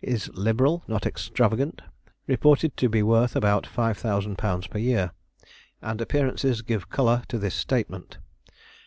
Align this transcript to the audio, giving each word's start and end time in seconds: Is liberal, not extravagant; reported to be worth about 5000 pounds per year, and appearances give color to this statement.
Is 0.00 0.30
liberal, 0.32 0.82
not 0.88 1.04
extravagant; 1.04 1.82
reported 2.26 2.74
to 2.78 2.88
be 2.88 3.02
worth 3.02 3.36
about 3.36 3.66
5000 3.66 4.38
pounds 4.38 4.66
per 4.66 4.78
year, 4.78 5.10
and 5.82 6.00
appearances 6.00 6.62
give 6.62 6.88
color 6.88 7.22
to 7.28 7.36
this 7.36 7.54
statement. 7.54 8.16